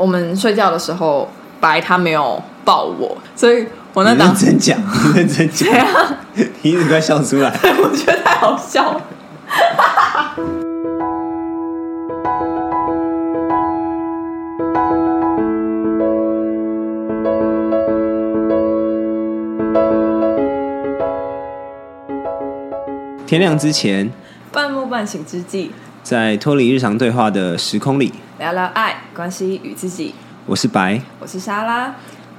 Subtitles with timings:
[0.00, 1.28] 我们睡觉的时候，
[1.60, 4.78] 白他没有抱我，所以我那你当认真讲，
[5.14, 5.68] 认真讲
[6.62, 7.50] 你一直快笑出来。
[7.62, 9.02] 我觉得太好笑了。
[23.26, 24.10] 天亮之前，
[24.50, 25.70] 半梦半醒之际，
[26.02, 30.14] 在脱离日常对话的时空里，聊聊爱、关系与自己。
[30.46, 31.94] 我是白，我是莎拉，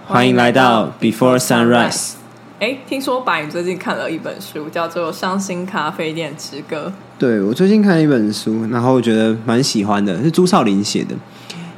[0.06, 2.14] 欢迎来到 Before Sunrise。
[2.60, 11.16] 哎，听说白你最近看了一本书，叫做《伤心咖啡店之歌对我最近看了一本书，然后我觉得蛮喜欢的，是朱少林写的《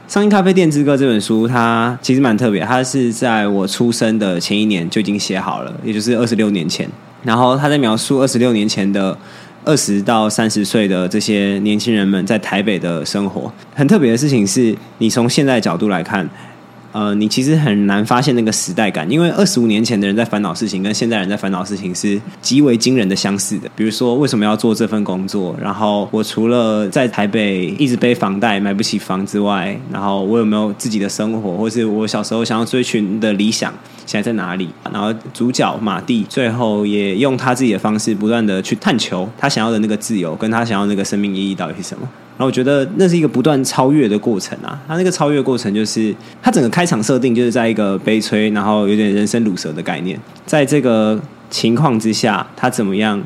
[0.07, 6.89] 伤心咖啡店之歌》这本书，它其实蛮特别，它是在我出生的前一年就已经写好了，也就是二十六年前。
[7.23, 9.17] 然后他在描述二十六年前的
[9.65, 13.51] 二十到三十岁的这些年轻人们在台北的生活。
[13.73, 16.27] 很特别的事情是，你从现在角度来看，
[16.93, 23.67] 呃，你其实很难发现那个时代感，因为二十五年前的人在烦恼事情，跟现在人在烦恼事情是极为惊人的相似的。
[23.75, 25.55] 比如说，为什么要做这份工作？
[25.59, 33.73] 然后我除了在台北一直背房贷买不起房之外，然后我有没有自己的生活，或是我小时候想要追寻的理想
[34.05, 34.69] 现在在哪里？
[34.91, 42.07] 然后主角马蒂最后也用他自己的方式，不断的去探求他想要的那个自由，跟他想要那个生命意义到底是什么。
[42.35, 53.21] 然后我觉得那是一个不断超越的过程啊，他那个超越过程就是他整个开场设定就是在一个悲催，然后有点人生乳蛇的概念，在这个情况之下，他怎么样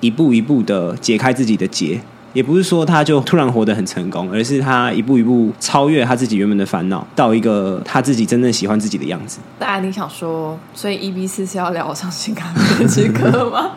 [0.00, 2.00] 一步一步的解开自己的结。
[2.32, 9.38] 也不是说他就突然活得很成功，而是他一步一步超越他自己原本的烦恼，到一个他自己真正喜欢自己的样子。》。
[9.56, 13.70] 大家你想说，所以 E B 四是要聊《伤心咖啡店之歌》吗？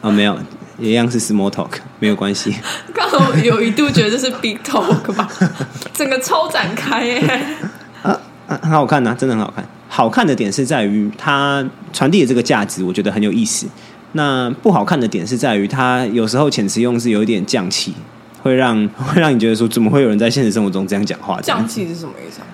[0.00, 0.38] 啊、 没有，
[0.78, 2.54] 一样是 small talk，没有关系。
[2.94, 5.28] 刚好有一度觉得这是 Big Talk 吧，
[5.92, 7.40] 整个超展开耶。
[8.02, 9.64] 啊，很好看呐、真的很好看。
[9.88, 13.66] 好看的点是在于它传递的这个价值，我觉得很有意思。
[14.12, 17.94] 那不好看的点是在于它有时候遣词用字有一点降气，
[18.42, 21.40] 会让 会让你觉得说，怎么会有人在现实生活中这样讲话？
[21.42, 22.46] 降气是什么意思啊？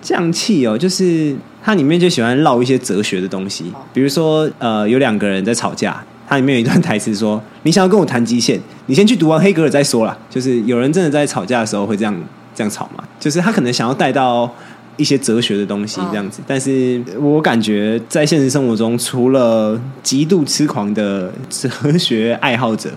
[0.00, 12.14] 降气哦，就是它里面就喜欢唠一些哲学的东西，比如说呃，有两个人在吵架，它里面有一段台词说：“你想要跟我谈极限，你先去读完黑格尔再说啦。”就是有人真的在吵架的时候会这样
[12.54, 13.02] 这样吵嘛？
[13.18, 14.52] 就是他可能想要带到
[14.98, 22.90] 一些哲学的东西这样子，但是我感觉在现实生活中，除了极度痴狂的哲学爱好者，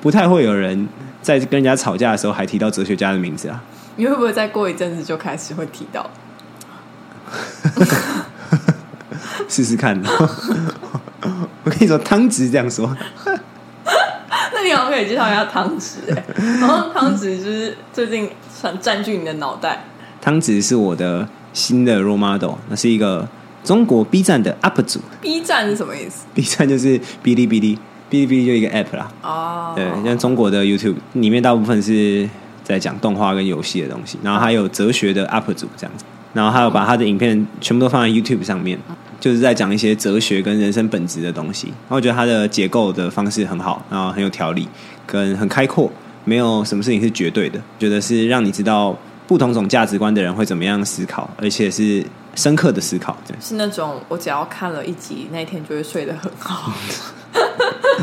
[0.00, 0.88] 不太会有人
[1.20, 3.62] 在跟人家吵架的时候还提到哲学家的名字啊。
[3.96, 6.08] 你会不会再过一阵子就开始会提到？
[9.48, 10.00] 试试看。
[11.64, 16.24] 我跟你说，汤匙这样说， 那你好像可以介绍一下汤匙哎，
[16.60, 19.84] 然后汤匙就是最近想占据你的脑袋。
[20.20, 23.28] 汤匙是我的新的 role model，那是一个
[23.62, 25.00] 中国 B 站的 UP 主。
[25.20, 27.76] B 站是什么意思？B 站就是哔哩哔哩，
[28.10, 29.12] 哔哩哔哩就一个 app 啦。
[29.22, 32.28] 哦，对，像中国的 YouTube 里面大部分是
[32.64, 38.78] 在讲动画跟游戏的东西，然后还有哲学的 UP 主这样子，然后还有把他的影片全部都放在 YouTube 上面，
[39.20, 41.68] 就是在讲一些哲学跟人生本质的东西。
[41.68, 44.66] 然后我觉得他的结构的方式很好，然后很有条理，
[45.06, 45.92] 跟很开阔，
[46.24, 48.98] 没有什么事情是绝对的，觉得是让你知道
[49.28, 52.04] 不同种价值观的人会怎么样思考，而且是
[52.34, 53.16] 深刻的思考。
[53.40, 56.72] 是那种我只要看了一集，那一天就会睡得很好。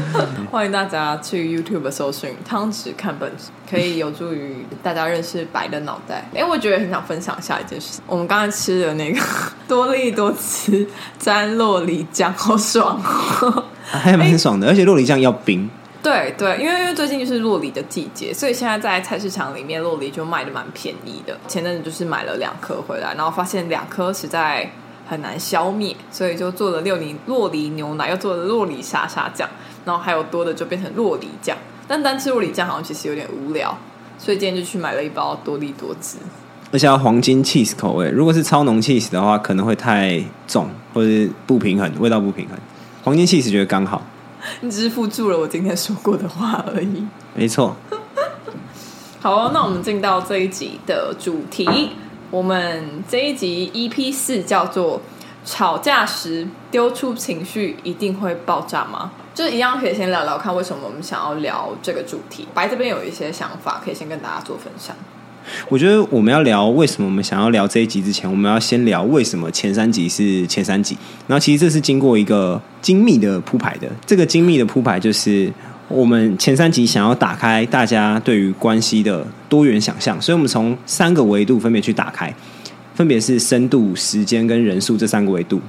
[0.51, 6.25] 欢迎大家去 YouTube 搜寻“汤匙看本质”，可以有助于大家认识白的脑袋。
[6.33, 9.19] 哎，我觉得很想分享一下一件事，我们刚才吃的那个
[9.67, 10.87] 多利多吃
[11.19, 13.01] 沾洛梨酱，好爽
[13.41, 13.63] 哦！
[13.89, 15.69] 还蛮爽的，而且洛梨酱要冰，
[16.03, 21.37] 对对，因为因为最近就是洛梨的季节，所以现在在菜市场里面洛梨就卖的蛮便宜的。
[21.47, 24.69] 前阵子就是买了两颗回来，然后发现两颗实在
[25.07, 29.49] 很难消灭，所以就做了六梨洛梨牛奶，又做了洛梨沙沙酱，
[29.87, 31.57] 然后还有多的就变成洛梨酱。
[31.87, 33.75] 但单吃洛梨酱好像其实有点无聊，
[34.19, 36.17] 所以今天就去买了一包多利多汁。
[36.73, 38.09] 而且要黄金 cheese 口味。
[38.09, 42.57] 如果是超浓 cheese 的话，可能会太重，或者是不平衡，味道不平衡。
[43.05, 44.05] 黄金 cheese 觉得刚好，
[44.59, 47.07] 你只是附注了我今天说过的话而已。
[47.33, 47.73] 没错。
[49.21, 51.91] 好、哦，那我们进到这一集的主题。
[52.29, 55.01] 我们这一集 EP 四叫做
[55.45, 62.47] “吵架时丢出情绪一定会爆炸吗？”就是一样可以先聊聊看为什么我们想要聊这个主题。
[62.55, 64.95] 白这边有一些想法，可以先跟大家做分享。
[65.69, 70.97] 我觉得我们要聊为什么我们想要聊这一集之前，我们要先聊为什么前三集是前三集。
[71.27, 73.87] 然后其实这是经过一个精密的铺排的。
[74.07, 75.53] 这个精密的铺排就是
[75.87, 82.33] 我们前三集想要打开大家对于关系的多元想象，所以我们从三个维度分别去打开。
[82.95, 85.61] 分别是深度、时间跟人数这三个维度。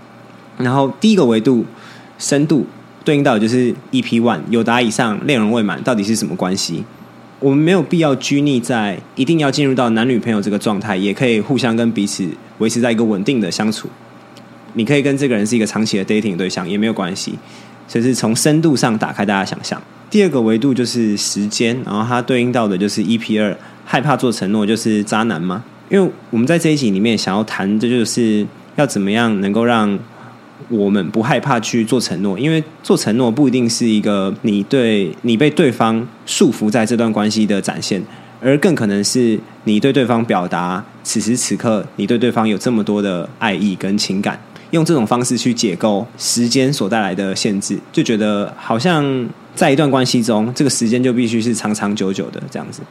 [0.57, 1.67] 然后第一个维度
[2.17, 2.67] 深度
[3.09, 6.85] 对应到的就是 EP one 有答以上，内容未满，到底是什么关系？
[7.41, 12.29] 我们没有必要拘泥在一定要进入到男女朋友这个状态，也可以互相跟彼此
[12.59, 13.89] 维持在一个稳定的相处。
[14.75, 17.33] 你可以跟这个人是一个长期的 dating 对象，也没有关系。
[17.87, 19.81] 所以是从深度上打开大家想象。
[20.11, 23.57] 第二个维度就是时间，然后它对应到的就是 EP 二，
[23.87, 25.65] 害怕做承诺就是渣男吗？
[25.89, 28.47] 因为我们在这一集里面想要谈，这就是
[28.77, 29.99] 要怎么样能够让。
[30.69, 38.03] 我们不害怕去做承诺，因为做承诺不一定是一个你对你被对方束缚在这段关系的展现，
[38.41, 44.41] 而更可能是你对对方表达此时此刻你对对方有这么多的爱意跟情感，
[44.71, 52.83] 用这种方式去解构时间所带来的限制，就觉得好像在一段关系中，这个时间就必须是长长久久的这样子。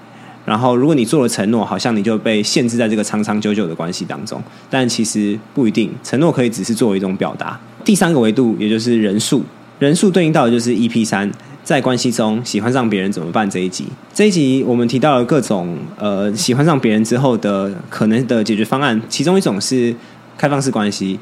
[0.47, 4.41] 然后，如果你做了承诺，好像你就被限制在这个长长久久的关系当中。
[4.69, 7.59] 但其实不一定，承诺可以只是作为一种表达。
[7.83, 9.43] 第三个维度，也就是人数，
[9.77, 11.29] 人数对应到的就是 EP 三，
[11.65, 13.87] 在关系中喜欢上别人怎么办这一集。
[14.13, 19.93] 这一集我们提到了各种呃喜欢上别人之后的可能的解决方案，其中一种是
[20.37, 21.19] 开放式关系，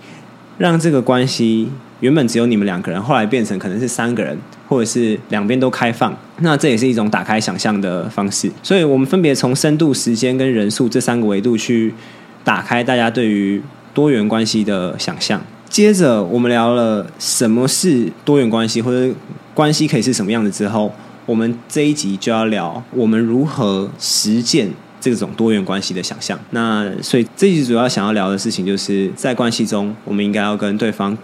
[0.60, 1.70] 让这个关系。
[2.02, 4.38] 原本只有你们两个人，后来变成可能是三个人，
[4.68, 6.16] 或者是两边都开放。
[6.40, 8.52] 那这也是一种打开想象的方式。
[8.62, 11.94] 所以我们分别从深度、时间跟人数这三个维度去
[12.44, 13.62] 打开大家对于
[13.94, 15.42] 多元关系的想象。
[15.70, 19.14] 接着我们聊了什么是多元关系，或者
[19.54, 20.94] 关系可以是什么样的之后，
[21.26, 24.70] 我们这一集就要聊我们如何实践
[25.00, 26.38] 这种多元关系的想象。
[26.52, 31.18] 那所以这一集主要想要聊的事情，就是在关系中，我们应该要跟对方。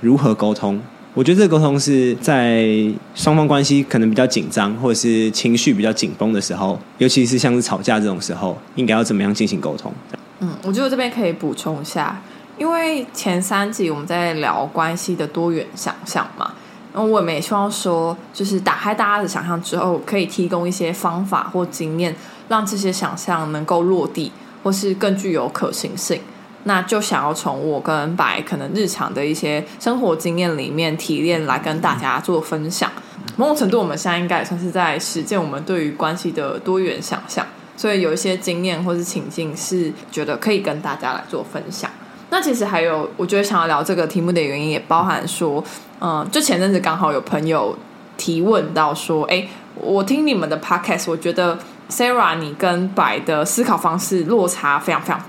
[0.00, 0.80] 如何沟通？
[1.14, 2.66] 我觉得这个沟通是在
[3.14, 9.90] 双方关系可能比较紧张，或者是情绪比较紧绷的时候，尤其是像是吵架这种时候，应该要怎么样进行沟通？
[10.40, 12.20] 嗯，我觉得这边可以补充一下，
[12.58, 16.52] 因为前三集我们在聊关系的多元想象嘛，
[16.92, 22.14] 那我们也希望说，就是打开大家的想象之后，可以提供一些方法或经验，
[22.48, 24.30] 让这些想象能够落地，
[24.62, 26.20] 或是更具有可行性。
[26.68, 32.90] 那就想要从我跟白可能日常的一些生活经验里面提炼来跟大家做分享。
[33.36, 37.46] 某种程度，我们现在应该也算是在实践我们对于关系的多元想象，
[37.76, 41.88] 所以有一些经验或是情境是觉得可以跟大家来做分享。
[42.30, 45.62] 那其实还有，我觉得想要聊这个题目的原因也包含说，
[46.00, 47.78] 嗯，就前阵子刚好有朋友
[48.16, 49.46] 提问到说，哎，
[49.76, 51.56] 我听你们的 podcast，我觉得
[51.88, 55.20] Sarah 你跟白的思考方式落差非常非常。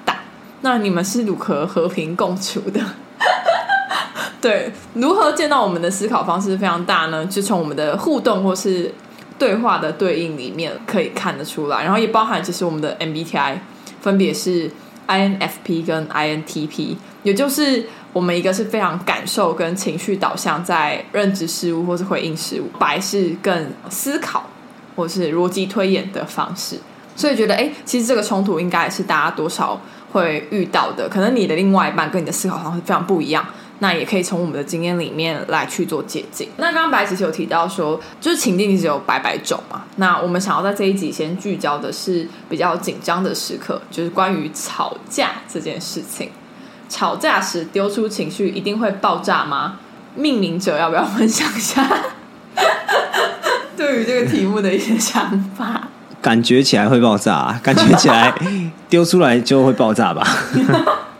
[0.62, 2.82] 那你们是如何和平共处的？
[4.42, 7.26] 对，如何见到我们的思考方式非常大呢？
[7.26, 8.94] 就从我们的互动或是
[9.40, 13.58] 对话的对应里面可以看得出来，然后也包含其实我们的 MBTI
[14.00, 14.70] 分别是
[15.08, 24.48] INFP 跟 INTP，也就是我们一个是非常感受跟情绪导向在认知事物或是回应事物，白是更思考
[24.96, 26.80] 或是逻辑推演的方式，
[27.16, 29.82] 所以觉得哎，其实这个冲突应该是大家多少。
[30.12, 33.46] 会遇到的，可能你的另外一半跟你的思考方式非常不一样，
[33.80, 36.48] 那也可以从我们的经验里面来去做借鉴。
[36.58, 39.84] 那刚刚白其实有提到说，就是情境只有百百种嘛。
[39.98, 46.30] 那我们想要在这一集先聚焦的是比较紧张的时刻，就是关于吵架这件事情。
[46.90, 49.80] 吵架时丢出情绪一定会爆炸吗？
[50.16, 51.86] 命名者要不要分享一下
[53.78, 55.90] 对于这个题目的一些想法？
[56.28, 58.34] 感觉起来会爆炸， 感觉起来
[58.90, 60.28] 丢出来就会爆炸吧。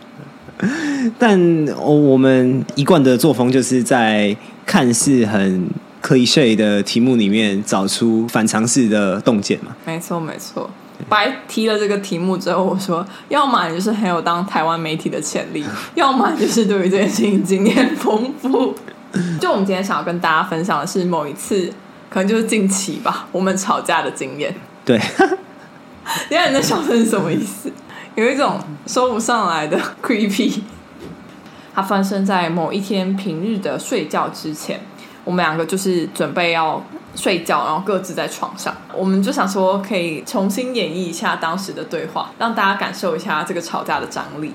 [1.18, 1.40] 但
[1.78, 4.36] 我们一贯的作风就是在
[4.66, 5.66] 看似很
[6.02, 9.74] cliche 的题目里面找出反常识的洞见嘛。
[9.86, 10.68] 没错，没错。
[11.08, 15.64] 白提了这个题目之后，我说，要么就是很有当台湾媒体的潜力，
[15.96, 18.74] 要么就是对于这件事情经验丰富。
[19.40, 21.72] 就我们今天想要跟大家分享的是某一次，
[22.10, 24.54] 可能就是近期吧，我们吵架的经验。
[24.88, 24.98] 对，
[26.30, 27.70] 你看你的笑声是什么意思？
[28.14, 30.62] 有一种说不上来的 creepy。
[31.74, 34.80] 它发生在某一天平日的睡觉之前，
[35.24, 36.82] 我们两个就是准备要
[37.14, 44.54] 睡觉，然后各自在床上，我们就想说可以重新演绎一下当时的对话，让大家感受一下这个吵架的张力。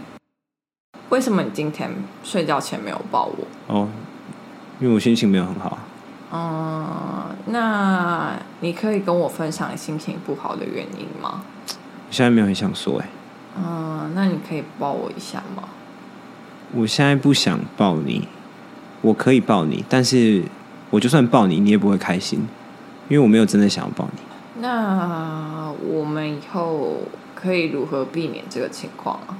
[1.10, 1.92] 为什么你今天
[2.24, 3.46] 睡觉前没有抱我？
[3.68, 3.88] 哦，
[4.80, 5.78] 因为我心情没有很好。
[6.36, 11.44] 嗯，那你可以跟我分享你心情不好的原因吗？
[12.10, 13.08] 现在没有很想说，哎。
[13.56, 15.63] 嗯，那你可以抱我一下吗？
[16.74, 18.28] 我现在不想抱你，
[19.02, 20.44] 我可以抱你，但是
[20.90, 22.40] 我就算抱你，你也不会开心，
[23.10, 24.22] 因为我没有真的想要抱你。
[24.60, 27.02] 那我们以后
[27.36, 29.38] 可以如何避免这个情况啊？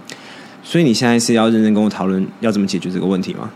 [0.62, 3.50] 所以你现在是要认真跟我讨论要怎么解决这个问题吗？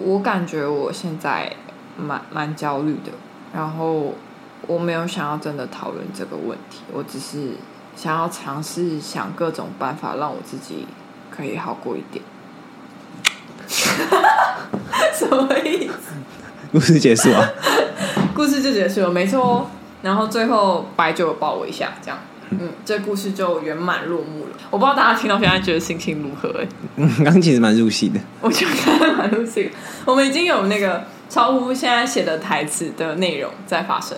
[0.00, 1.52] 我感觉我现在
[1.98, 3.12] 蛮蛮焦虑的，
[3.54, 4.14] 然后
[4.66, 7.52] 我没有想要真的讨论这个问题，我只是
[7.96, 10.86] 想要尝试想各种办法让我自己
[11.30, 12.24] 可以好过一点。
[15.12, 16.14] 什么意思？
[16.72, 17.46] 故事结束啊？
[18.34, 19.66] 故事就结束了，没错哦。
[20.02, 22.18] 然后最后白酒抱我一下，这样，
[22.50, 24.50] 嗯，这故事就圆满落幕了。
[24.70, 26.68] 我不知道大家听到现在觉得心情如何、欸？
[26.96, 28.20] 嗯，刚刚其实蛮入戏的。
[28.40, 29.70] 我觉得蛮入戏的。
[30.04, 34.16] 我们已经有那个超乎现在写的台词的内容在发生。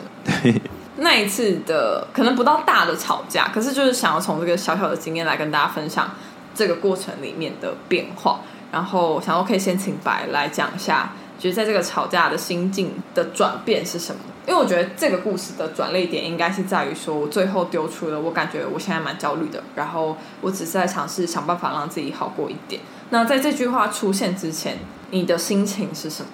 [0.97, 6.11] 那一次的可能不到大的吵架，可是就是想要从这个小小的经验来跟大家分享
[6.55, 8.41] 这个过程里面的变化。
[8.71, 14.21] 然后想说可以先请白来讲一下，就是在这个吵架的心境的转变是什么？
[14.47, 22.81] 因为我觉得这个故事的转捩点应该是在于说，我最后丢出了我感觉我现在蛮焦虑的，然后我只是在尝试想办法让自己好过一点。
[23.11, 24.79] 那在这句话出现之前，
[25.11, 26.29] 你的心情是什么？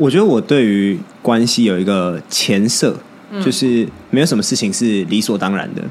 [0.00, 2.96] 我觉得我对于关系有一个前设，
[3.44, 5.82] 就是没有什么事情是理所当然的。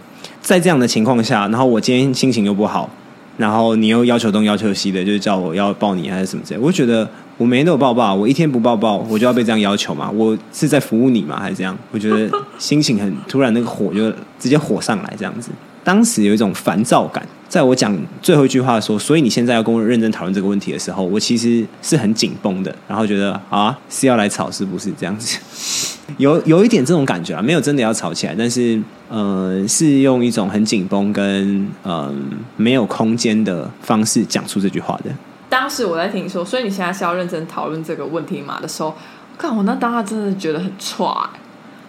[0.42, 2.89] 在这样的情况下，然后我今天心情又不好，
[3.38, 10.10] 然后你又要求东要求西的，就是叫我要抱你还是什么之类，我就觉得我每天都有抱抱，我一天不抱抱，我就要被这样要求嘛？
[10.10, 11.39] 我是在服务你吗？
[11.39, 11.78] 还是这样？
[11.92, 15.51] 我觉得心情很 突然，那个火就直接火上来，这样子。
[15.84, 25.39] 当时有一种烦躁感，在我讲最后一句话的时候，所以你现在要跟我认真讨论这个问题的时候，我其实是很紧绷的，然后觉得啊是要来吵是不是这样子？
[26.18, 28.79] 有有一点这种感觉啊，没有真的要吵起来，但是
[29.10, 35.12] 呃是用一种很紧绷跟嗯、没有空间的方式讲出这句话的。
[35.50, 38.96] 当时我在听说，所以你现在是要认真讨论这个问题嘛的时候，
[39.38, 41.39] 看我那当下真的觉得很差、欸，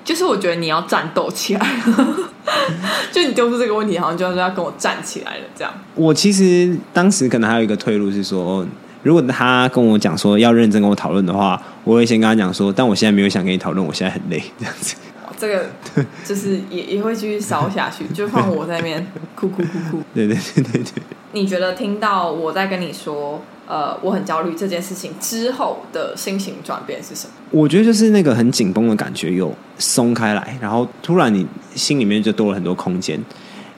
[0.03, 2.17] 就是我觉得你要战斗起来了，
[3.13, 5.73] 就你丢出这个问题，好像就是要跟我站起来了这样。
[5.95, 8.67] 我其实当时可能还有一个退路是说，
[9.03, 14.97] 如果他跟我讲说要认真跟我讨论的话，我会先跟他讲说，但我现在没有想跟你讨论，我现在很累，这样子。
[15.39, 15.67] 这个
[16.23, 20.03] 就是 也也会继续烧下去，就放我在那边哭哭哭哭。
[20.15, 21.03] 对对对对对。
[21.33, 23.41] 你觉得听到我在跟你说，
[23.71, 27.33] 呃，我很焦虑这件事情之后的心情转变是什么？
[27.53, 31.47] 我觉得就是那个很紧绷的感觉有松开来，然后突然你
[31.77, 33.23] 心里面就多了很多空间。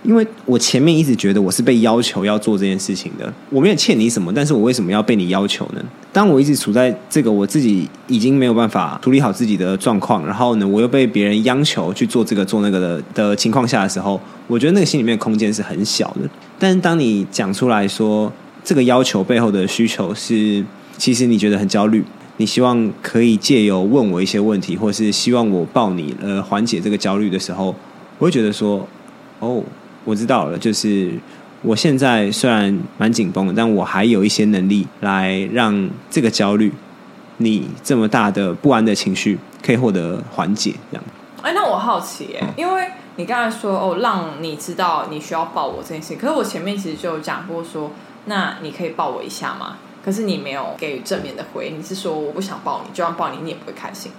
[0.02, 5.84] 因为我前面一直觉得我是被要求要做这件事情的，我没有欠你什么，但是我为什么要被你要求呢？
[6.10, 14.18] 当我一直处在这个我自己已经没有办法处理好自己的状况，然后呢，我又被别人央求去做这个做那个的的情况下的时候，
[14.48, 16.28] 我觉得那个心里面空间是很小的。
[16.58, 18.32] 但是当你讲出来说
[18.64, 20.64] 这个要求背后的需求是，
[20.96, 22.04] 其实你觉得很焦虑，
[22.36, 27.74] 你希望可以借由问我一些问题，或是希望我抱你呃缓解这个焦虑的时候，
[28.18, 28.86] 我会觉得说，
[29.40, 29.62] 哦。
[30.04, 31.12] 我知道了，就是
[31.62, 36.72] 我现在虽然蛮紧绷的，但我还有一些能力来让这个焦虑、
[37.36, 40.74] 你这么大的不安的情绪可以获得缓解。
[40.90, 41.04] 这样，
[41.40, 47.92] 哎，那我好奇耶，因为你刚才说哦，让你知道你需要抱我这件事情，可是我前面其实就有讲过说，
[48.26, 49.76] 那你可以抱我一下吗？
[50.04, 54.10] 可是你没有给予正面的回应，你是说我不想抱你，就算抱你，你也不会开心。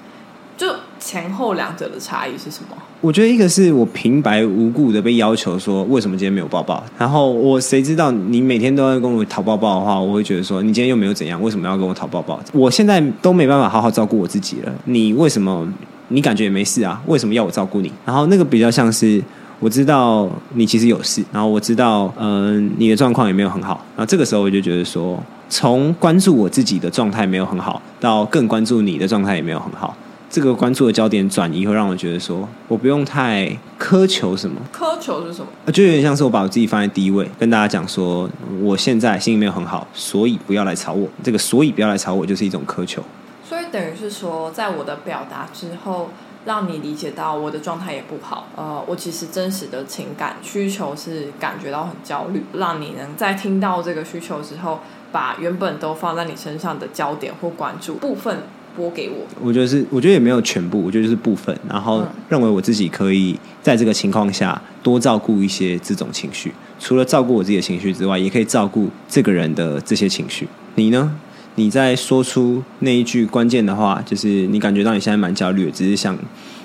[0.55, 0.67] 就
[0.99, 2.77] 前后两者的差异是什么？
[3.01, 12.39] 我觉得一个是我平白无故的被要求说为什么今天没有抱抱，然后我谁知道你每天都要跟我讨抱抱的话，我会觉得说你今天又没有怎样，为什么要跟我讨抱抱？
[12.53, 15.67] 我现在都没办法好好照顾我自己了，你为什么
[16.09, 17.01] 你感觉也没事啊？
[17.07, 17.91] 为什么要我照顾你？
[18.05, 19.21] 然后那个比较像是
[19.63, 25.17] 我知道你其实有事，然后我知道嗯你的状况也没有很好，然后这个时候我就觉得说，
[25.47, 29.95] 从关注我自己的状态没有很好，到更关注你的状态也没有很好。
[30.29, 34.59] 这个关注的焦点转移，会让我觉得说，我不用太苛求什么。
[34.75, 35.71] 苛求是什么？
[35.71, 38.29] 就有点像是我把我自己放在第一位，跟大家讲说，
[38.61, 41.07] 我现在心里没有很好，所以不要来吵我。
[41.23, 43.01] 这个所以不要来吵我，就是一种苛求。
[43.47, 46.09] 所以等于是说，在我的表达之后，
[46.45, 48.47] 让你理解到我的状态也不好。
[48.55, 54.79] 呃，我其实真实的情感需求是感觉到很焦虑，让你能在听到这个需求之后，
[55.11, 58.39] 把原本都放在你身上的焦点或关注部分。
[58.75, 70.47] 拨给我，我觉得是，我觉得也没有全部，我觉得就是部分，然后认为我自己可以在这个情况下多照顾一些这种情绪，除了照顾我自己的情绪之外，也可以照顾这个人的这些情绪。
[70.73, 71.15] 你呢？
[71.55, 76.17] 你在说出那一句关键的话，就是你感觉到你现在蛮焦虑的，只是想。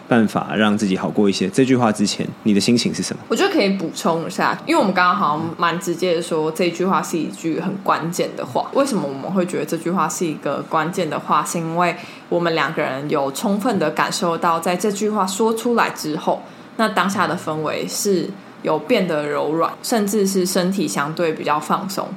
[0.09, 1.47] 办法让自己好过一些。
[1.51, 3.23] 这句话之前，你的心情是什么？
[3.29, 8.71] 我觉得可以补充一下，因为我们刚刚好像蛮直接的说，这句话是一句很关键的话。
[8.73, 11.45] 为什么我们会觉得这句话是一个关键的话？
[11.45, 11.95] 是因为
[12.31, 16.41] 我们两个人有充分的感受到，在这句话说出来之后，
[16.79, 18.31] 那当下的氛围是
[18.63, 22.09] 有变得柔软，甚至是身体相对比较放松。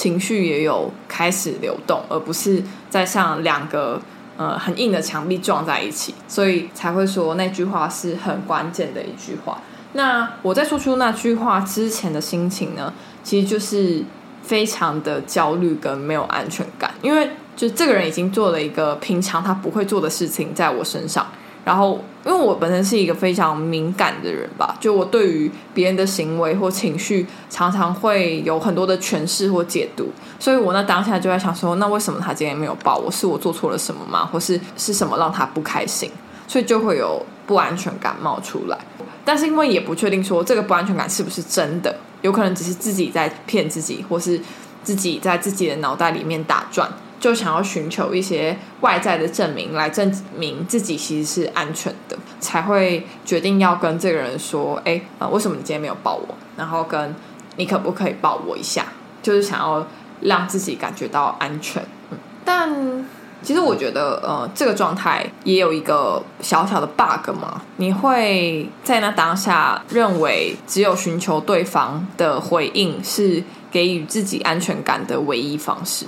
[0.00, 4.00] 情绪也有开始流动，而不是在像两个
[4.38, 9.60] 呃很硬的墙壁撞在一起，所以才会说那句话是很关键的一句话。
[9.92, 12.90] 那我在说出那句话之前的心情呢，
[13.22, 14.02] 其实就是
[14.42, 21.26] 非常的焦虑跟没有安全感，因为就这个人已经做了一个平常他不会做的事情在我身上。
[21.70, 30.08] 然后，因为我本身是一个非常敏感的人吧，就我对于别人的行为或情绪，常常会有很多的诠释或解读，
[30.40, 33.08] 所以我那当下就在想说，那为什么他今天没有抱我？
[33.08, 34.26] 是我做错了什么吗？
[34.26, 36.10] 或是是什么让他不开心？
[36.48, 38.76] 所以就会有不安全感冒出来。
[39.24, 44.40] 但是因为也不确定说这个不安全感是不是真的，有可能只是自己在骗自己，或是
[44.82, 46.90] 自己在自己的脑袋里面打转。
[47.20, 56.34] 就想要寻求一些外在的证明来证明自己其实是安全的，才会决定要跟这个人说：“哎，啊，为什么你今天没有抱我？
[56.56, 57.14] 然后跟
[57.56, 58.86] 你可不可以抱我一下？
[59.22, 59.86] 就是想要
[60.22, 63.06] 让自己感觉到安全。”嗯但
[63.42, 67.62] 其实我觉得，呃，这个状态也有一个小小的 bug 嘛。
[67.76, 76.06] 你会在那当下认为，只有寻求对方的回应是给予自己安全感的唯一方式。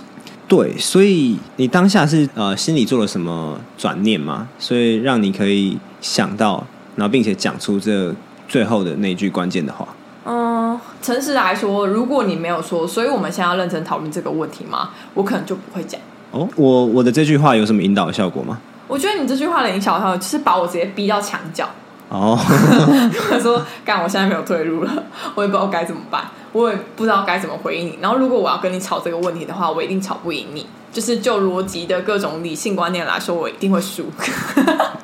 [0.53, 4.47] 对，所以你当下是呃心里做了什么转念吗？
[4.59, 6.63] 所以让你可以想到，
[6.95, 8.15] 然后并且讲出这
[8.47, 9.89] 最后的那句关键的话。
[10.27, 14.91] 嗯，诚实来说，如果你没有说，所以我们现在要认真讨论这个问题吗？
[15.15, 15.99] 我可能就不会讲。
[16.33, 18.59] 哦，我我的这句话有什么引导的效果吗？
[18.87, 21.67] 我觉得你这句话的引导效果就是把我直接逼到墙角。
[22.11, 22.39] 哦，
[23.31, 25.03] 他说：“干，我现在没有退路了，
[25.35, 27.99] 我也不知道该怎么办，我也不知道该怎么回应你。
[28.01, 30.67] 然后，如果我要跟你吵这个问题的话，我一定吵不赢你。
[30.93, 34.05] 就是就逻辑的各种理性观念来说，我一定会输。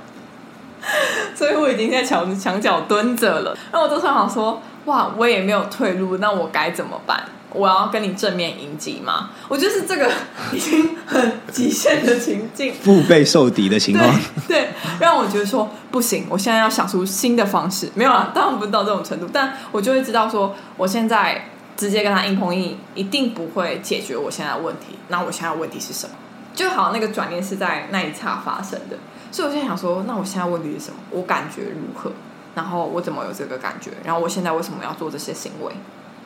[1.34, 3.56] 所以我已经在墙墙角蹲着了。
[3.72, 9.30] 那我就想说，哇，我也没有退路，那我该怎么办？”我要跟你正面迎击吗？
[9.48, 10.10] 我就是这个
[10.52, 14.68] 已经很极限的情境，腹背受敌的情况，对，
[15.00, 17.90] 让我觉得说不行，我现在要想出新的方式。
[17.94, 21.46] 没有啦，当然不是到这种程度，但我就会知道说，我现在
[21.76, 24.98] 直接跟他硬碰硬，一定不会解决我现在的问题。
[25.08, 26.14] 那我现在问题是什么？
[26.54, 28.96] 就好像，那个转念是在那一刹发生的，
[29.30, 30.96] 所以我就想说，那我现在问题是什么？
[31.10, 32.12] 我感觉如何？
[32.54, 33.92] 然后我怎么有这个感觉？
[34.04, 35.72] 然后我现在为什么要做这些行为？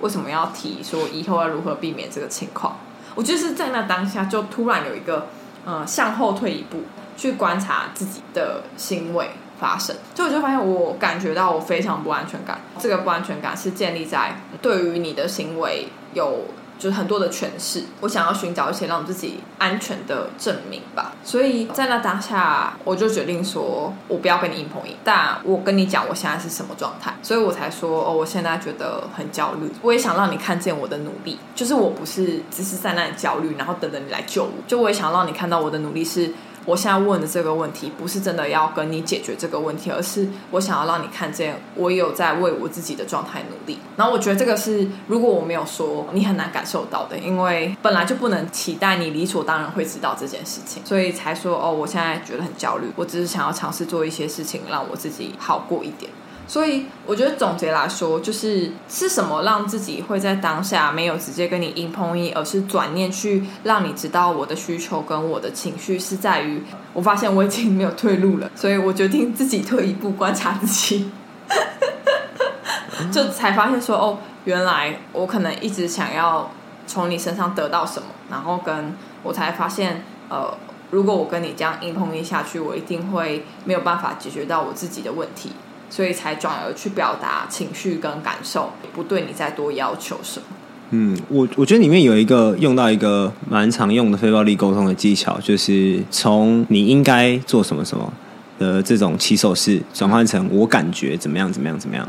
[0.03, 2.77] 为什么要提说以后要如何避免这个情况？
[3.15, 5.29] 我就是在那当下就突然有一个
[5.65, 6.83] 呃向后退一步
[7.17, 12.61] 去观察自己的行为发生，就我就发现我感觉到我非常不安全感。
[12.79, 16.47] 这个不安全感是建立在对于你的行为有。
[16.83, 21.13] 就是很多的诠释，我想要寻找一些让自己安全的证明吧。
[21.23, 29.71] 所以在那当下，我就决定说，我不要跟你硬碰硬，但我跟你讲我现在是什么状态，所以我才说哦，我现在觉得很焦虑。
[29.81, 34.51] 我也想让你看见我的努力，就是我不是只是在那里焦虑，然后等着你来救我。
[34.67, 36.33] 就我也想让你看到我的努力是。
[36.65, 43.79] 我现在问的这个问题，不是真的要跟你解决这个问题，而是我想要让你看见我有在为我自己的状态努力。
[43.97, 56.11] 然后我觉得这个是，如果我没有说，你很难感受到的，因为本来就不能期待你理所当然会知道这件事情，所以才说哦，我现在觉得很焦虑，我只是想要尝试做一些事情，让我自己好过一点。
[56.53, 66.63] 所以我觉得总结来说，就是是什么让自己会在当下没有直接跟你硬碰硬，而是转念去让你知道我的需求跟我的情绪是在于，
[66.93, 71.11] 我发现我已经没有退路了，所以我决定自己退一步观察自己，
[73.11, 76.51] 就才发现说哦，原来我可能一直想要
[76.87, 80.55] 从你身上得到什么，然后跟我才发现，呃，
[80.91, 85.53] 如果我跟你这样硬碰硬下去，我一定会没有办法解决到我自己的问题。
[85.93, 90.47] 所以才转而去表达情绪跟感受，不对你再多要求什么。
[90.89, 98.11] 嗯，我我觉得里面有一个用到一个蛮常用的非暴力沟通的技巧，就是从你应该做什么什么
[98.59, 102.09] 的这种起手式，转换成我感觉怎么样怎么样怎么样。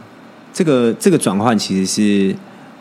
[0.54, 2.34] 这个这个转换其实是。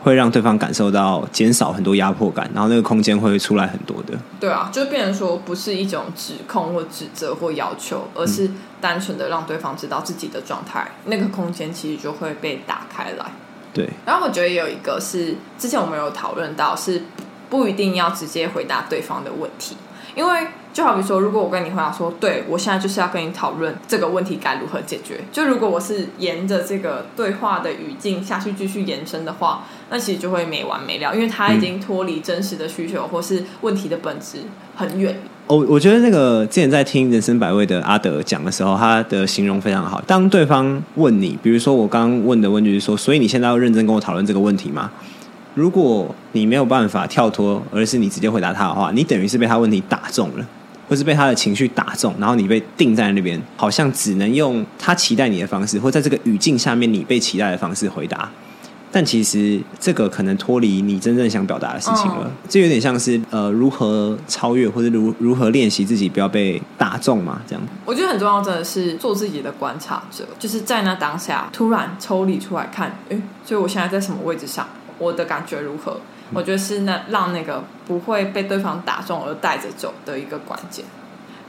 [0.03, 4.19] 会让对方感受到减少很多压迫感，然后那个空间会出来很多的。
[4.41, 13.27] 对啊，就变成说不是一种指控或指责或要求，而是单纯的让对方知道自己的状态，那个空间其实就会被打开来。
[13.73, 13.89] 对。
[14.05, 17.03] 然后我觉得有一个是之前我们有讨论到，是
[17.49, 19.77] 不一定要直接回答对方的问题，
[20.15, 20.47] 因为。
[20.73, 25.21] 就好比说，如果我跟你回答说，对我现在就是要跟你讨论这个问题该如何解决。
[25.31, 34.39] 就如果我是沿着这个对话的语境下去继续延伸的话，那其实就会没完没了，因为他已经脱离真实的需求或是问题的本质
[34.75, 35.21] 很远。
[35.49, 40.01] 哦，我觉得那个之前在听《人生百味》的阿德讲的时候，他的形容非常好。
[40.07, 44.91] 当对方问你，比如说我刚刚问的问题是说，所以你现在要认真跟我讨论这个问题吗？
[45.55, 50.47] 如果你没有办法跳脱，而是你直接回答他的话，你等于是被他问题打中了，
[50.93, 58.29] 或是被他的情绪打中，然后你被定在那边，好像只能用他期待你的方式，或在这个语境下面你被期待的方式回答。
[58.91, 67.41] 但其实这个可能脱离你真正想表达的事情了，这有点像是呃如何超越或者如如何练习自己不要被打中嘛？
[67.47, 75.99] 这样，我觉得很重要，真的是做自己的观察者，就是在那当下突然抽离出来看，哎，所以我现在在什么位置上，我的感觉如何？
[76.35, 80.85] 我觉得是那让那个不会被对方打中而带着走的一个关键。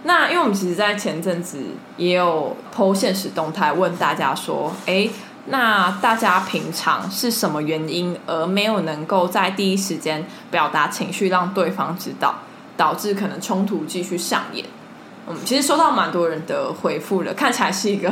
[0.03, 1.63] 那因为我们其实，在前阵子
[1.97, 5.09] 也有剖现实动态问大家说，哎。
[5.45, 12.35] 那大家平常是什么原因而没有能够在第一时间表达情绪，让对方知道，
[12.77, 14.65] 导致可能冲突继续上演？
[15.27, 18.09] 嗯，其实收到蛮多人的回复了，看起来是一个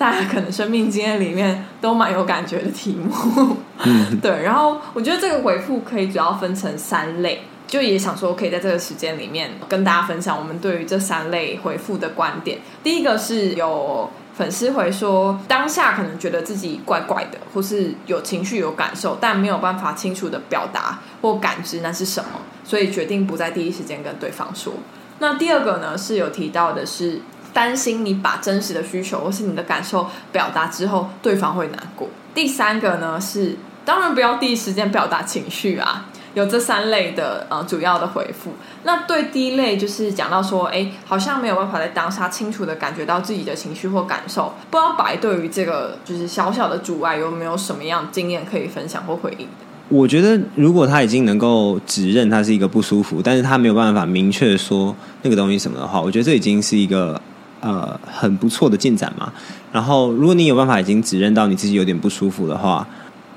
[0.00, 3.56] 大家可能生命经验里面都蛮有感觉的题目。
[3.84, 4.42] 嗯， 对。
[4.42, 12.60] 然后我觉得这个回复可以主要分成三类，就也想说可以在这个时间里面跟大家分享我们对于这三类回复的观点。
[12.82, 14.08] 第一个是有。
[14.32, 24.72] 粉丝回说，当下可能觉得自己怪怪的，或是有情绪、有感受，但没有办法清楚的表达或感知那是什么，所以决定不在第一时间跟对方说。
[25.18, 27.20] 那第二个呢，是有提到的是
[27.52, 32.08] 担心你把真实的需求或是你的感受表达之后，对方会难过。
[32.34, 36.06] 第三个呢，是当然不要第一时间表达情绪啊。
[36.32, 38.52] 有这三类的呃主要的回复，
[38.84, 49.48] 那对第一类就是讲到说，哎，好像没有办法在当下清楚的感觉到自己的情绪或感受，不知道白对于这个就是小小的阻碍有没有什么样经验可以分享或回应？
[49.88, 57.20] 我觉得如果他已经能够指认他是一个不舒服，但是他没有办法明确说那个东西什么的话，我觉得这已经是一个
[57.60, 59.32] 呃很不错的进展嘛。
[59.72, 62.86] 然后如果你有办法已经指认到你自己有点不舒服的话。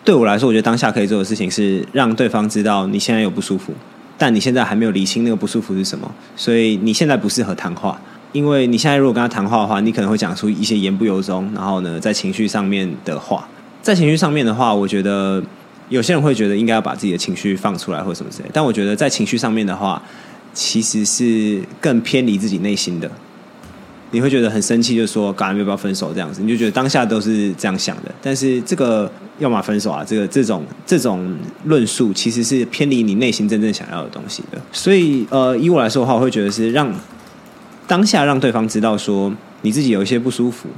[0.06, 3.72] 对我来说，我觉得当下可以做的事情是让对方知道你现在有不舒服，
[4.18, 7.98] 但你现在还没有理清那个不舒服是什么，所以你现在不适合谈话。
[8.34, 13.48] 因为你现在如果跟他谈话的话，你可能会讲出一些言不由衷，然后呢，在情绪上面的话，
[13.82, 15.42] 在情绪上面的话，我觉得
[15.88, 20.04] 有些人会觉得应该要把自己的情绪放出来或什么之类，但我觉得在情绪上面的话，
[20.54, 23.10] 其实是更偏离自己内心的。
[24.14, 28.12] 你会觉得很生气，就说“赶要不要分手”这样子，你就觉得当下都是这样想的。
[28.22, 34.62] 但是这个要么分手啊，这个这种这种论述其实是偏离你内心真正想要的东西的。
[34.72, 36.94] 所以，呃，以我来说的话，我会觉得是让
[37.88, 40.70] 当下让对方知道说你自己有一些不舒服。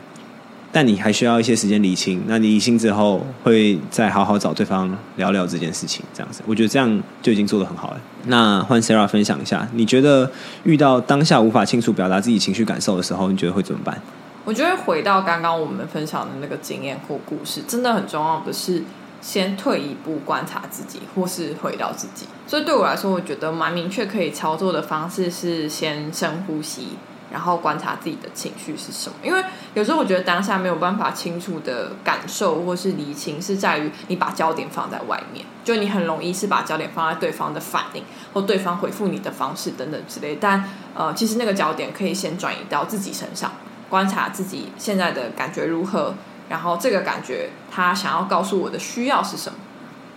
[0.76, 8.02] 但你还需要一些时间理清，那你理清之后，会再好好找对方聊聊这件事情，这样子，我觉得这样就已经做的很好了。
[8.26, 10.30] 那换 Sarah 分享一下，你觉得
[10.66, 13.98] 遇到当下无法清楚表达自己情绪感受的时候，你觉得会怎么办？
[14.44, 18.84] 我觉得回到刚刚我们分享的那个经验或故事，真的很重要的是
[19.22, 22.26] 先退一步观察自己，或是回到自己。
[22.46, 26.90] 所以对我来说，我觉得蛮明确可以操作的方式是先深呼吸。
[27.36, 29.43] 然后观察自己的情绪是什么，因为
[29.74, 38.02] 有时候我觉得当下没有办法清楚的感受或是理清，是在于你把焦点放在外面，就你很容易是把焦点放在对方的反应
[38.34, 40.38] 或对方回复你的方式等等之类。
[40.38, 40.63] 但
[40.95, 43.52] 呃，其实那个焦点可以先转移到自己身上，
[43.89, 46.15] 观察自己现在的感觉如何，
[46.48, 49.60] 然后这个感觉他想要告诉我的需要是什么，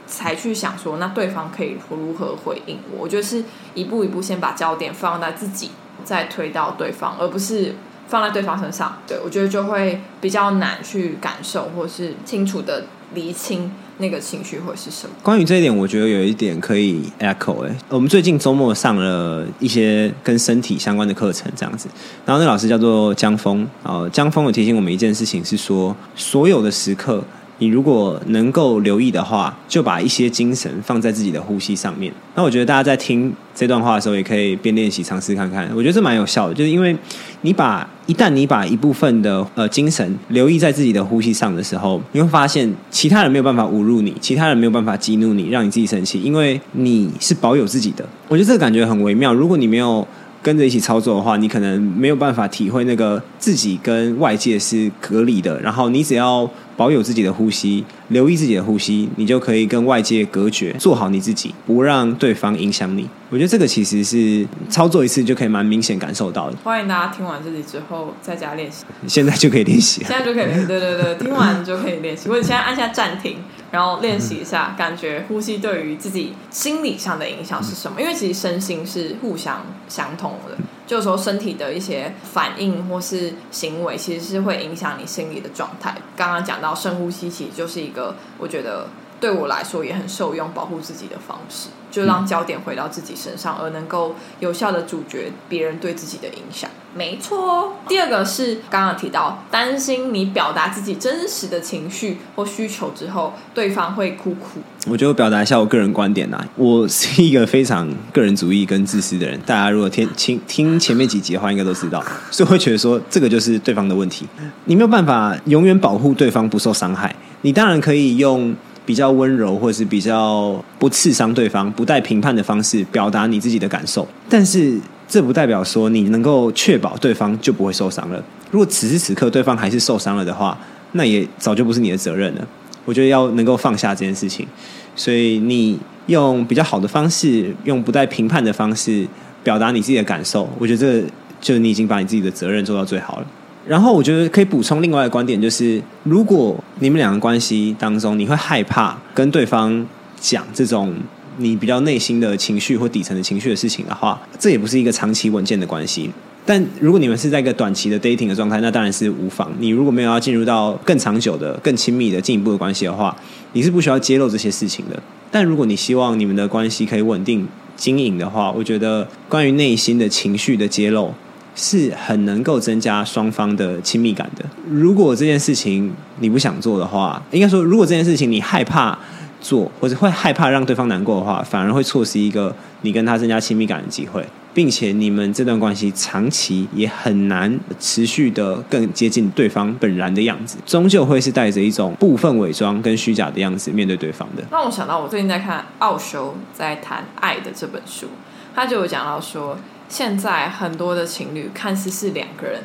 [0.06, 2.98] 才去想说那对方可以如何回应我。
[3.02, 3.42] 我觉得是
[3.74, 5.72] 一步一步先把焦点放在自己。
[6.04, 7.74] 再推到对方，而不是
[8.06, 8.98] 放在对方身上。
[9.06, 12.84] 对我觉得就会比较难去感受，或是清楚的
[13.14, 15.14] 厘清那个情绪或是什么。
[15.22, 21.88] 关于这一点，我觉得有一点可以 echo 哎，我们最近周末上了一些跟身体相关的课程，这样子。
[22.24, 27.22] 然后那老师叫做江峰，啊，江峰有提醒我们一件事情，是说所有的时刻。
[27.58, 32.12] 你如果能够留意的话，就把一些精神放在自己的呼吸上面。
[32.34, 35.68] 那我觉得大家在听这段话的时候，也可以边练习尝试看看。
[35.74, 36.96] 我觉得这蛮有效的，就是因为
[37.42, 48.08] 你把一旦你把一部分的呃精神留意在自己的呼吸上的时候，你会发现其他人没有办法侮辱你，其他人没有办法激怒你，让你自己生气，因为你是保有自己的。
[48.28, 49.34] 我觉得这个感觉很微妙。
[49.34, 50.06] 如果你没有
[50.42, 55.60] 跟着一起操作的话，你可能没有办法体会那个自己跟外界是隔离的。
[55.60, 56.48] 然后你只要。
[56.78, 63.04] 保有自己的呼吸，留意自己的呼吸，你就可以跟外界隔绝，做好你自己，不让对方影响你。
[63.30, 66.56] 我觉得这个其实是操作一次就可以蛮明显感受到的。
[66.62, 70.66] 欢迎大家听完这里之后在家练习，现在就可以练习，现在就可以练习。
[70.68, 73.38] 对对对，听完就可以练习，或者现在按下暂停，
[73.70, 78.00] 然后练习一下，感觉呼吸对于自己心理上的影响是什么？
[78.00, 80.56] 因为其实身心是互相相通的。
[80.86, 85.94] 就是说，身体的一些反应或是行为，其实是会影响你心理的状态。
[86.16, 88.88] 刚刚讲到深呼吸，其实就是一个我觉得
[89.20, 96.70] 对我来说也很受用，保护自己的方式，就让焦点回到自己身上，而能够有效的阻绝别人对自己的影响。
[96.94, 97.74] 没错。
[97.86, 104.60] 第二个是刚刚提到，担心你表达自己真实的情绪或需求之后，对方会哭哭。
[104.86, 109.38] 我觉得表达一下我个人观点呐，我是一个非常个人主义跟自私的人。
[109.46, 114.26] 大家如果听听听前面几集的话，应该都知道，所以会觉得说这个就是对方的问题。
[114.64, 118.54] 你没有办法永远保护对方不受伤害，你当然可以用。
[118.88, 128.22] 比较温柔，或是比较不刺伤对方、不带评判的方式表达你自己的感受，但是这不代表说你能够确保对方就不会受伤了。
[128.50, 130.56] 如果此时此刻对方还是受伤了的话，
[130.92, 132.46] 那也早就不是你的责任了。
[132.84, 134.46] 我觉得要能够放下这件事情，
[134.94, 139.06] 所以你用比较好的方式，用不带评判的方式
[139.42, 141.04] 表达你自己的感受，我觉得这
[141.40, 143.26] 就你已经把你自己的责任做到最好了。
[143.66, 149.86] 然后我觉得可以补充另外的观点，就是如果你们两个关系当中，你会害怕跟对方
[150.18, 150.94] 讲这种
[151.38, 156.10] 你比较内心的情绪或底层的情绪的事情的话，这也不是一个长期稳健的关系。
[156.44, 159.50] 但如果你们是在一个短期的 dating 的状态，那当然是无妨。
[159.58, 163.16] 你如果没有要进入到更长久的、更亲密的进一步的关系的话，
[163.52, 165.02] 你是不需要揭露这些事情的。
[165.30, 167.46] 但如果你希望你们的关系可以稳定
[167.76, 171.12] 经营的话，我觉得关于内心的情绪的揭露。
[171.60, 174.44] 是很能够增加双方的亲密感的。
[174.70, 178.96] 如果这件事情你不想做的话，应该说，如果这件事情你害怕
[179.40, 194.42] 做，或者会害怕让对方难过的话，反而会错失一个你跟他增加亲密感的机会，并且你们这段关系长期也很难持续的更接近对方本然的样子，终究会是带着一种部分伪装跟虚假的样子面对对方的。
[194.50, 198.06] 让我想到，我最近在看奥修在谈爱的这本书，
[198.54, 199.58] 他就有讲到说。
[199.90, 202.60] 现在很多的情侣看似是两个人，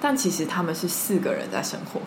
[0.00, 2.00] 但其实他们是四个人在生活。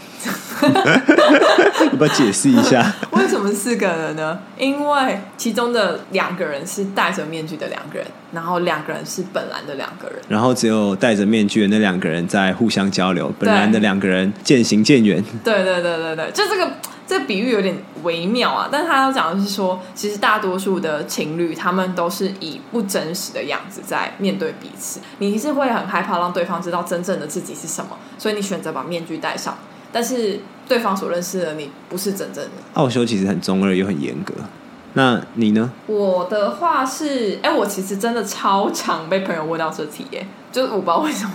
[1.85, 2.93] 要不要解释一下？
[3.11, 4.39] 为什么四个人呢？
[4.57, 15.23] 因为其中的两个人是戴着面具的两个人，然后两个人是本来的两个人，然后只有戴着面具的那两个人在互相交流，本来的两个人渐行渐远。
[15.43, 16.71] 对对对对对，就这个。
[17.09, 24.99] 这比喻有点微妙啊，但他要讲的是说，其实大多数的情侣，他们都是以不真实的样子在面对彼此。
[25.17, 29.57] 你是会很害怕让对方知道真正的自己是什么，所以你选择把面具戴上。
[29.91, 32.51] 但是对方所认识的你不是真正的。
[32.75, 34.35] 奥修其实很中二又很严格。
[34.93, 35.71] 那你呢？
[35.87, 41.31] 我的话是，哎，我其实真的超常被朋友问到这题，耶，就是我不知道为什么。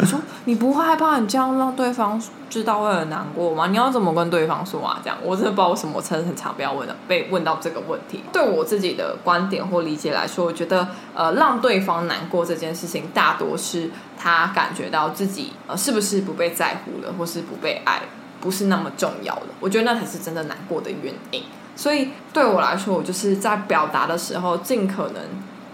[0.00, 3.66] 你说你不害怕你这样让对方知道会很难过吗？
[3.68, 5.00] 你要怎么跟对方说啊？
[5.02, 8.22] 这样我真的不知道为什么，我真的很常被问的，被问到这个问题。
[8.32, 18.02] 对我自己的观点或理解来说，我觉得呃，让对方难过这件事情，大多是他感觉到自己呃是不是不被在乎了，或是不被爱，
[18.40, 19.46] 不是那么重要的。
[19.60, 21.42] 我觉得那才是真的难过的原因。
[21.74, 25.22] 所以对我来说，我就是在表达的时候，尽可能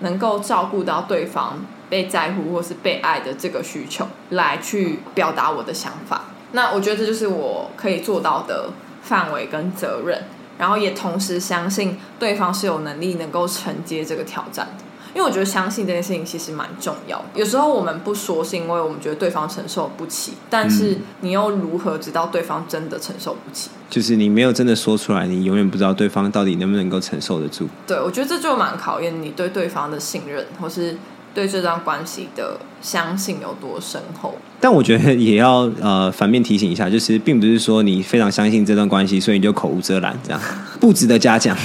[0.00, 6.24] 能够照顾到对方被在乎或是被爱的这个需求，来去表达我的想法。
[6.52, 8.70] 那我觉得这就是我可以做到的
[9.02, 10.24] 范围跟责任，
[10.58, 14.84] 然后也同时相信对方是有能力能够承接这个挑战的。
[15.14, 17.20] 因为我觉得相信这件事情其实蛮重要。
[17.34, 20.34] 有时候我们不说，是因为我们觉得对方承受不起。
[20.50, 23.70] 但是你又如何知道对方真的承受不起？
[23.88, 27.66] 就是你没有真的说出来，你永远不知道对方到底能不能够承受得住。
[27.86, 30.96] 对，我觉得这就蛮考验你对对方的信任，或是
[31.38, 34.34] 对这段关系的相信有多深厚。
[34.58, 40.40] 但我觉得也要呃反面提醒一下，就是并不是说你非常相信这段关系，所以你就口无遮拦，这样
[40.80, 41.56] 不值得嘉奖。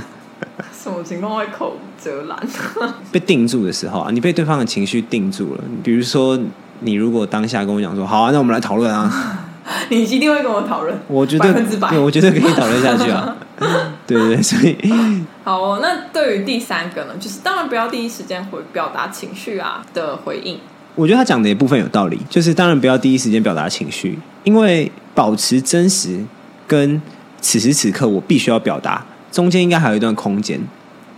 [0.78, 2.38] 什么情况会口无遮拦？
[3.10, 5.64] 被定住的时候啊，你被对方的情绪定住了。
[5.82, 6.38] 比如说，
[6.80, 9.44] 你如果当下跟我讲说：“好啊，那我们来讨论啊。”
[9.88, 10.94] 你一定会跟我讨论。
[11.08, 13.34] 我觉得百分之百，我觉得可以讨论下去啊。
[14.06, 14.76] 对对对，所以
[15.44, 15.80] 好哦。
[15.82, 20.58] 那对于第三个呢，就是当然不要第一时间回表达情绪啊的回应。
[20.94, 26.24] 我觉得他讲的一部分有道理，就是当然不要第一时间表达情绪，因为保持真实
[26.66, 27.00] 跟
[27.40, 29.04] 此时此刻我必须要表达。
[29.30, 30.58] 中间应该还有一段空间，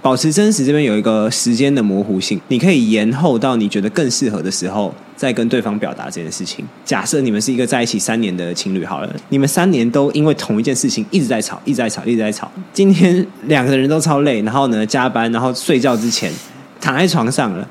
[0.02, 0.66] 保持真实。
[0.66, 6.64] 这边有一个时间的模糊性，你可以延后到你觉得更适合的时候，在跟对方表达这件事情。
[6.84, 12.48] 假设你们是一个在一起三年的情侣，好了，你们三年都因为同一件事情一直在吵，一直在吵，一直在吵。
[12.72, 16.32] 今天两个人都超累，然后呢加班，然后睡觉之前
[16.80, 17.68] 躺在床上了，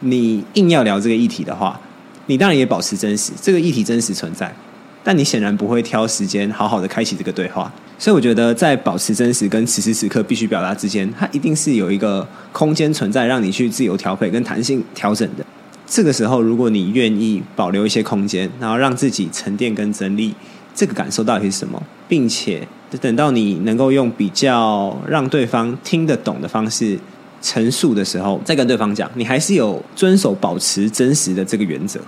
[0.00, 1.80] 你硬要聊这个议题的话，
[2.26, 4.54] 你当然也保持真实，这个议题真实存在。
[5.02, 15.44] 但你显然不会挑时间好好的开启这个对话，所以我觉得在保持真实跟此时此刻必须表达之间，它一定是有一个空间存在，让你去自由调配跟弹性调整的。
[15.90, 20.32] 这个时候，如果你愿意保留一些空间，然后让自己沉淀跟整理
[20.72, 22.66] 这个感受到底是什么，并且
[23.00, 26.96] 等到你能够用比较让对方听得懂的方式
[27.42, 31.98] 陈述的时候，再跟对方讲，你还是有遵守保持真实的这个原则。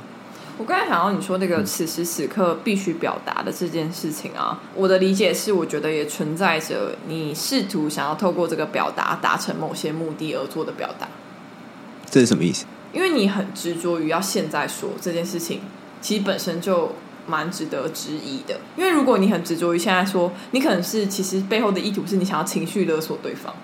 [0.58, 11.08] 我刚才想到你说那个此时此刻必须表达的这件事情啊，我的理解是，我觉得也存在着你试图想要透过这个表达达成某些目的而做的表达。
[12.08, 12.64] 这是什么意思？
[12.92, 15.61] 因为你很执着于要现在说这件事情，
[16.00, 16.92] 其实本身就
[17.26, 18.61] 蛮值得质疑的。
[18.76, 23.55] 因为如果你很执着于现在说，你可能是其实背后的意图是你想要情绪勒索对方。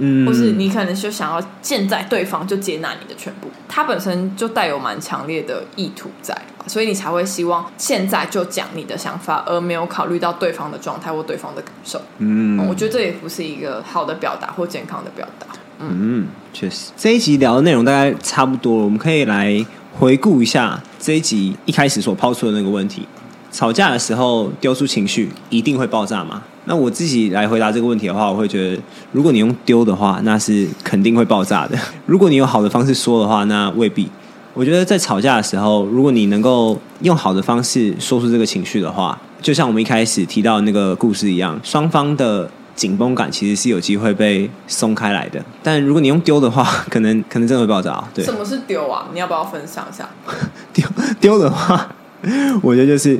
[0.00, 6.32] 嗯，或是你可能就想要现在对方就接纳你的全部，它本身就带有蛮强烈的意图在，
[6.68, 12.00] 所以你才会希望现在就讲你的想法，而没有考虑到对方的状态或对方的感受。
[12.18, 15.46] 嗯，我觉得这也不是一个好的表达或健康的表达。
[15.80, 19.64] 嗯，确实，这一集聊的内容大概差不多了，我们可以来
[19.98, 23.06] 回顾一下这一集一开始所抛出的那个问题：
[23.52, 26.42] 吵架的时候丢出情绪一定会爆炸吗？
[26.64, 34.08] 那我自己来回答这个问题的话，我会觉得，如果你用丢的话，那是肯定会爆炸的； 如果你有好的方式说的话，那未必。
[34.54, 45.44] 我觉得在吵架的时候，如果你能够用好的方式说出这个情绪的话，就像我们一开始提到那个故事一样，双方的紧绷感其实是有机会被松开来的。
[45.64, 48.02] 但如果你用丢的话， 可能可能真的会爆炸。
[48.14, 49.08] 对，什么是丢啊？
[49.12, 50.08] 你要不要分享一下？
[50.72, 50.86] 丢
[51.20, 51.88] 丢的话，
[52.62, 53.18] 我觉得就是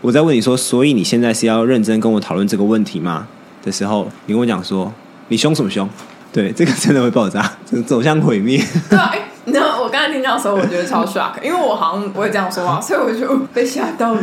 [0.00, 3.26] 我在问你说，所以你现在是要认真跟我讨论这个问题吗？
[3.64, 4.92] 的时候，你跟我讲说，
[5.28, 5.88] 你凶什么凶？
[6.32, 7.52] 对，这个真的会爆炸，
[7.84, 8.64] 走向毁灭。
[8.88, 9.18] 对啊，哎，
[9.52, 14.22] 那我刚才听到的时候，我觉得超 shock， 因为我好像不会这样说话， 所以我就被吓到了。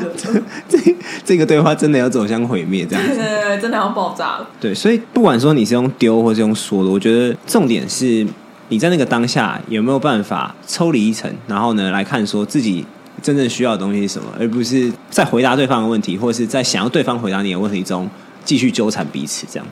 [0.67, 4.47] 这这个对话真的要走向毁灭，这样子，对对对，真的要爆炸了。
[4.60, 8.25] 对，所以不管说你是用丢或是用说的，我觉得重点是
[8.69, 12.86] 你在那个当下有没有办法抽离一层，然后呢来看说自己
[13.21, 18.10] 真正需要的东西是什么，而不是在回答对方的问题，或者是在想要对方回答你的问题中
[18.45, 19.67] 继续纠缠彼此这样。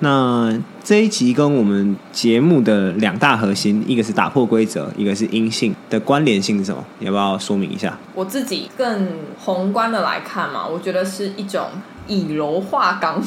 [0.00, 0.52] 那
[0.82, 6.84] 这一集跟我们节目的两大核心，一个是打破规则，一个是阴性的关联性是什么？
[6.98, 7.96] 你要不要说明一下？
[8.14, 11.68] 我自己更宏观的来看嘛，我觉得是一种
[12.06, 13.22] 以柔化刚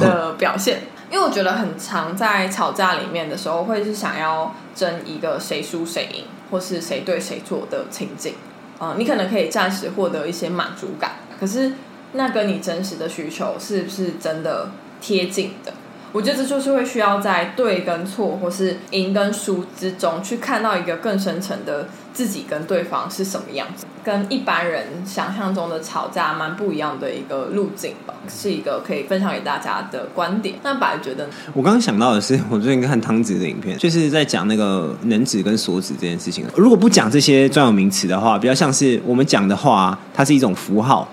[0.00, 0.82] 的表现。
[1.10, 8.32] 因为我觉得很常在吵架里面的时候，会是想要争一个谁输谁赢，或是谁对谁错的情景。
[8.78, 11.72] 啊，你可能可以暂时获得一些满足感，可是
[12.12, 14.70] 那跟你真实的需求是不是真的？
[15.02, 15.74] 贴近的，
[16.12, 30.54] 我觉得这就是会需要在对跟错，或是赢跟输之中，去看到一个更深层的自己跟对方是什么样子，跟一般人想象中的吵架蛮不一样的一个路径吧，是一个可以分享给大家的观点。
[30.62, 36.44] 那白觉得，我刚刚想到的是，我最近看汤子的影片，就是在讲那个能指跟所指这件事情。
[36.54, 41.08] 如果不讲这些专有名词的话，比较像是我们讲的话，它是一种符号。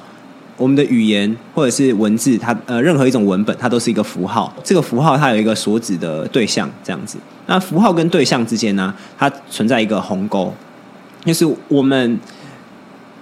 [0.59, 4.53] 我们的语言或者是文字，它呃任何一种文本，它都是一个符号。
[4.63, 7.17] 这个符号它有一个所指的对象，这样子。
[7.47, 10.53] 那符号跟对象之间呢，它存在一个鸿沟，
[11.25, 12.19] 就是我们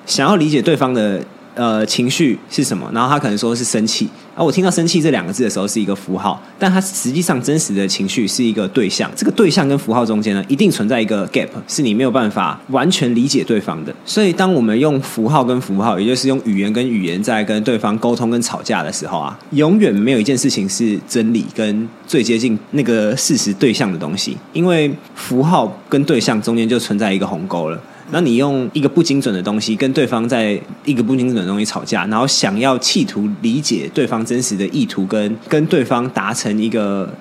[0.05, 1.23] 想要理解对方的。
[1.59, 2.87] 呃，情绪是什么？
[2.93, 9.09] 然后他可能说是生气，而我听到“生气”这两个字的时候是一个符号，但它实际上真实的情绪是一个对象。
[9.15, 13.91] 这个对象跟符号中间呢，一定存在一个 gap，是你没有办法完全理解对方的。
[14.05, 27.81] 所以，当我们用符号跟符号，也就是用语言跟语言在跟对方沟通跟吵架的时候啊，永远没有一件事情是真理跟最接近那个事实对象的东西，因为符号跟对象中间就存在一个鸿沟了。
[28.11, 37.13] 那你用一个不精准的东西跟对方在一个不精准的东西吵架，然后想要企图理解对方真实的意图，跟跟对方达成一个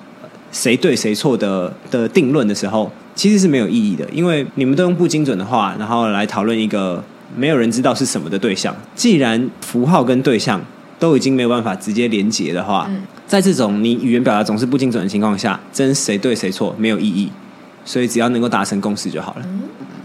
[0.51, 7.03] 谁对谁错的的定论的时候，其实是没有意义的，因为你们都用不精准的话，然后来讨论一个
[7.35, 8.75] 没有人知道是什么的对象。
[8.95, 10.61] 既然符号跟对象
[10.97, 12.89] 都已经没有办法直接连接的话，
[13.27, 17.29] 在这种你语言表达总是不精准的情况下，争谁对谁错没有意义。
[17.83, 19.45] 所以只要能够达成共识就好了。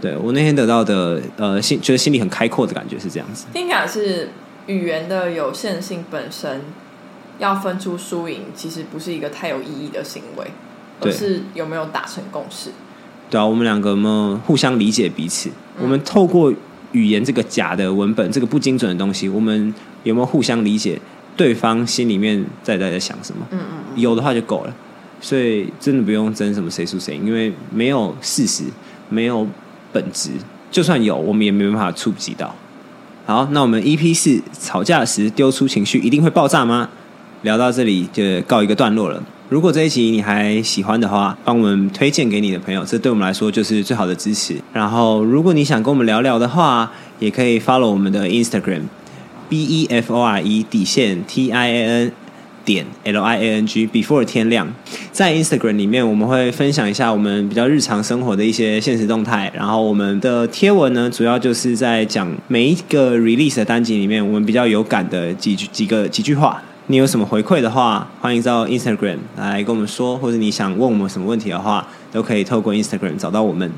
[0.03, 3.45] 对我那天得到的呃心，觉得心里很开阔的感觉是这样子。
[3.53, 4.31] 听起来是
[4.67, 6.59] 语言的有限性本身
[7.39, 10.45] 要分出输赢，其实不是一个太有意义的行为，
[10.99, 12.71] 而是有没有达成共识。
[13.29, 15.49] 对啊，我们两个有没有互相理解彼此？
[15.79, 16.53] 我们透过
[16.91, 19.73] 语言这个假的文本，这个不精准的东西，我们
[20.03, 20.99] 有没有互相理解
[21.37, 23.47] 对方心里面在在在想什么？
[23.51, 24.75] 嗯嗯，有的话就够了。
[25.21, 28.65] 所以真的不用争什么谁输谁赢，因为没有事实，
[29.07, 29.47] 没有
[29.93, 30.31] 本质，
[30.71, 32.53] 就算有，我们也没办法触及到。
[33.25, 36.89] 好，那我们 EP 四吵架时丢出情绪一定会爆炸吗？
[37.43, 39.23] 聊到这里就告一个段落了。
[39.49, 44.55] 如果这一集你还喜欢的话，帮我们推荐给你的朋友，这对我们来说就是最好的支持。
[44.73, 48.81] 然后，如果你想跟我们聊聊的话，也可以 follow 我们的 Instagram
[49.47, 52.11] B E F O R E 底线 T I A N。
[52.65, 54.67] 点 L I A N G before 天亮，
[55.11, 66.61] 在 Instagram 里面我们会分享一下我们比较日常生活的一些现实动态，然后我们的贴文呢，主要就是在讲每一个 release 的单集里面我们比较有感的几句几个几句话。
[66.87, 73.71] 你有什么回馈的话，欢迎到 Instagram 来跟我们说，或者你想问我们什么问题的话，都可以透过 Instagram 找到我们。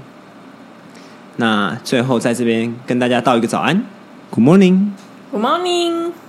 [1.35, 3.83] 那最后在这边跟大家道一个早安
[4.31, 4.87] ，Good morning。
[5.31, 6.24] Good morning。